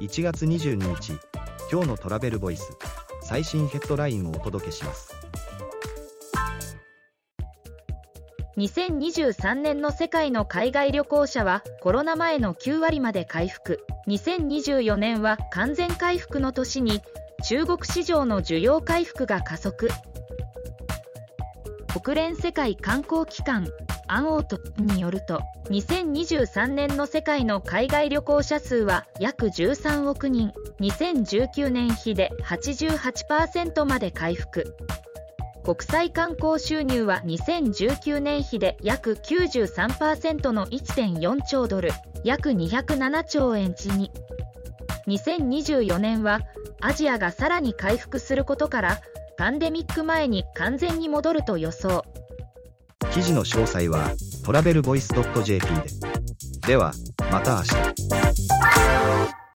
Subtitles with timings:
[0.00, 1.12] 1月22日
[1.70, 2.72] 今日のトラベルボイス
[3.22, 5.14] 最新ヘッドラインをお届けします。
[8.56, 13.84] 2023年の世界の海外旅行者はコロナ前の9割まで回復。
[14.08, 17.02] 2024年は完全回復の年に
[17.44, 19.90] 中国市場の需要回復が加速。
[21.92, 23.66] 国連世界観光機関
[24.06, 25.40] アンオートによると
[25.70, 30.52] 2023年の世界の海外旅行者数は約13億人。
[30.80, 34.76] 2019年比で88%まで回復。
[35.64, 41.90] 国際観光収入は2019年比で約93%の1.4兆ドル。
[42.24, 44.10] 約207兆円値に
[45.06, 46.40] 2024年は
[46.80, 49.00] アジアがさらに回復することから
[49.40, 52.04] パンデミック前に完全に戻ると予想。
[53.10, 54.10] 記事の詳細は
[54.44, 55.66] トラベルボイス .jp
[56.60, 56.66] で。
[56.66, 56.92] では
[57.32, 58.09] また明日。